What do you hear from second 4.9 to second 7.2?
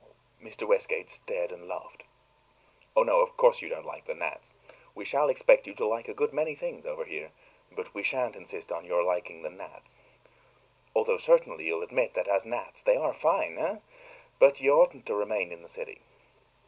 We shall expect you to like a good many things over